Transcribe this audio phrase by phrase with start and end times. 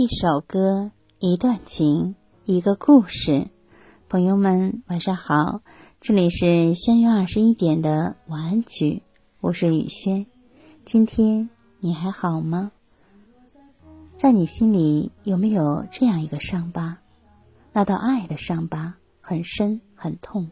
[0.00, 2.14] 一首歌，一段情，
[2.46, 3.50] 一个故事。
[4.08, 5.60] 朋友们，晚上好，
[6.00, 9.02] 这里是相约二十一点的晚安曲，
[9.42, 10.24] 我是雨轩。
[10.86, 11.50] 今天
[11.80, 12.72] 你还好吗？
[14.16, 16.96] 在你心里有没有这样一个伤疤？
[17.74, 20.48] 那道爱的伤疤很深很痛。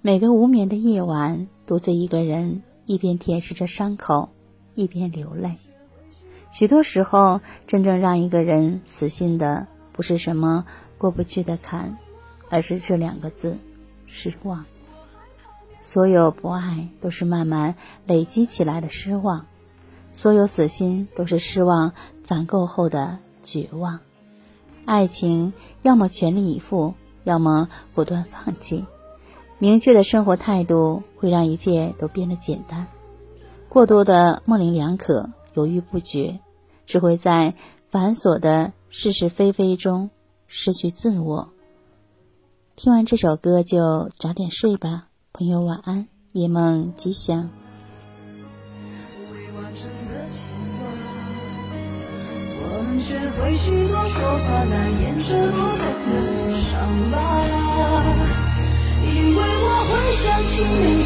[0.00, 4.28] 每个无眠的夜晚，独自一个人，一边舔舐着伤口，
[4.76, 5.56] 一边流泪。
[6.52, 10.66] 许多时候，真正让一个人死心的，不是什么
[10.98, 11.96] 过不去的坎，
[12.48, 13.56] 而是这两个字：
[14.06, 14.64] 失望。
[15.80, 19.46] 所有不爱，都是慢慢累积起来的失望；
[20.12, 21.92] 所有死心，都是失望
[22.24, 24.00] 攒够后的绝望。
[24.84, 28.86] 爱情，要么全力以赴，要么果断放弃。
[29.58, 32.88] 明确的生活态度，会让一切都变得简单。
[33.68, 35.30] 过多的模棱两可。
[35.54, 36.40] 犹豫不决，
[36.86, 37.54] 只会在
[37.90, 40.10] 繁琐的是是非非中
[40.46, 41.48] 失去自我。
[42.76, 47.50] 听完这首歌就早点睡吧，朋友晚安，夜梦吉祥。
[52.98, 56.70] 学会许多说法来掩饰不同的伤
[57.10, 57.16] 疤，
[59.02, 60.99] 因为我会想起你，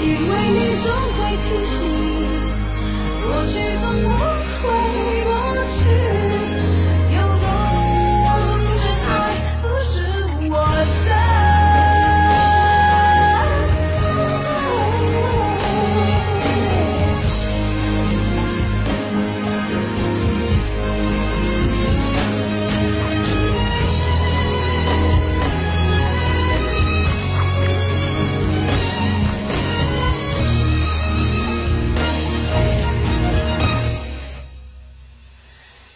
[0.00, 1.76] 因为你总会提醒，
[3.24, 4.37] 过去总无。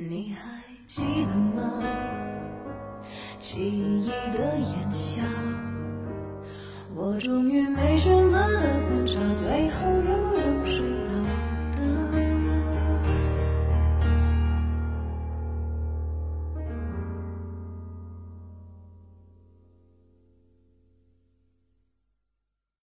[0.00, 1.82] 你还记得吗？
[3.40, 5.22] 记忆的炎夏
[6.94, 10.17] 我终于没选择的分岔最后又